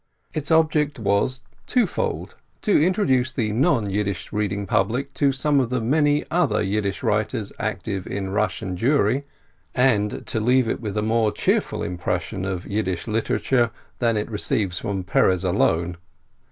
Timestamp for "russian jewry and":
8.31-10.25